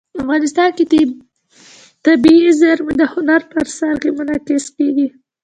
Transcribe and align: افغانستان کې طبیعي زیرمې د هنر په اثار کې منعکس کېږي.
افغانستان 0.21 0.69
کې 0.77 0.83
طبیعي 2.05 2.49
زیرمې 2.59 2.93
د 2.97 3.03
هنر 3.13 3.41
په 3.49 3.57
اثار 3.65 3.95
کې 4.01 4.09
منعکس 4.17 4.65
کېږي. 4.77 5.07